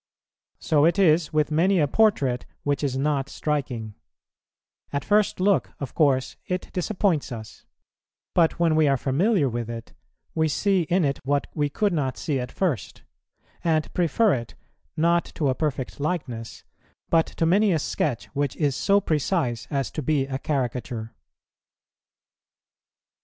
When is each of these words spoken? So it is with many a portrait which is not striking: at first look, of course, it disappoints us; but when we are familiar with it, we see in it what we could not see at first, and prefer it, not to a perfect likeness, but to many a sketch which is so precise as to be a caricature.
So 0.57 0.83
it 0.85 0.97
is 0.97 1.31
with 1.31 1.51
many 1.51 1.77
a 1.77 1.87
portrait 1.87 2.47
which 2.63 2.83
is 2.83 2.97
not 2.97 3.29
striking: 3.29 3.93
at 4.91 5.05
first 5.05 5.39
look, 5.39 5.73
of 5.79 5.93
course, 5.93 6.37
it 6.47 6.73
disappoints 6.73 7.31
us; 7.31 7.65
but 8.33 8.57
when 8.57 8.75
we 8.75 8.87
are 8.87 8.97
familiar 8.97 9.47
with 9.47 9.69
it, 9.69 9.93
we 10.33 10.47
see 10.47 10.87
in 10.89 11.05
it 11.05 11.19
what 11.23 11.45
we 11.53 11.69
could 11.69 11.93
not 11.93 12.17
see 12.17 12.39
at 12.39 12.51
first, 12.51 13.03
and 13.63 13.93
prefer 13.93 14.33
it, 14.33 14.55
not 14.97 15.25
to 15.35 15.49
a 15.49 15.53
perfect 15.53 15.99
likeness, 15.99 16.63
but 17.11 17.27
to 17.27 17.45
many 17.45 17.71
a 17.71 17.77
sketch 17.77 18.25
which 18.33 18.55
is 18.55 18.75
so 18.75 18.99
precise 19.01 19.67
as 19.69 19.91
to 19.91 20.01
be 20.01 20.25
a 20.25 20.39
caricature. 20.39 21.13